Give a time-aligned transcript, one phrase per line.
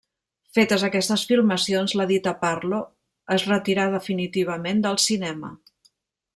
[0.57, 2.81] Fetes aquestes filmacions, la Dita Parlo
[3.37, 5.57] es retirà definitivament del cinema.